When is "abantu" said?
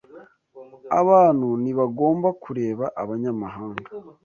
1.01-1.47